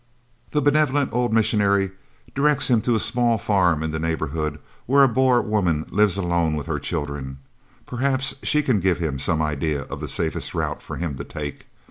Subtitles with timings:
[0.49, 1.91] The benevolent old missionary
[2.33, 6.55] directs him to a small farm in the neighbourhood where a Boer woman lives alone
[6.55, 7.37] with her little children.
[7.85, 11.67] Perhaps she can give him some idea of the safest route for him to take.